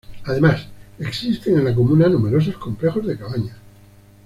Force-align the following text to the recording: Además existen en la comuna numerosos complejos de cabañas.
Además 0.23 0.65
existen 0.97 1.59
en 1.59 1.65
la 1.65 1.75
comuna 1.75 2.09
numerosos 2.09 2.57
complejos 2.57 3.05
de 3.05 3.19
cabañas. 3.19 3.55